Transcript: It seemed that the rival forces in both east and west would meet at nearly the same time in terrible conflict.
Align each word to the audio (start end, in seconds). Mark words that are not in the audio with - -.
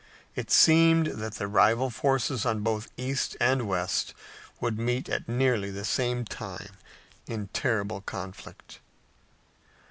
It 0.33 0.49
seemed 0.49 1.05
that 1.21 1.35
the 1.35 1.47
rival 1.47 1.91
forces 1.91 2.43
in 2.43 2.61
both 2.61 2.87
east 2.97 3.37
and 3.39 3.67
west 3.67 4.15
would 4.59 4.79
meet 4.79 5.07
at 5.09 5.29
nearly 5.29 5.69
the 5.69 5.85
same 5.85 6.25
time 6.25 6.71
in 7.27 7.49
terrible 7.49 8.01
conflict. 8.01 8.79